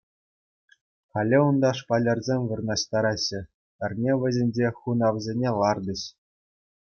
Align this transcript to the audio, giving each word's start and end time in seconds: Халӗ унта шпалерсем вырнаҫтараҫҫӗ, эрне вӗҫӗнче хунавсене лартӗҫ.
Халӗ 1.17 1.39
унта 1.47 1.71
шпалерсем 1.79 2.41
вырнаҫтараҫҫӗ, 2.53 3.41
эрне 3.89 4.13
вӗҫӗнче 4.25 4.69
хунавсене 4.79 5.49
лартӗҫ. 5.59 6.01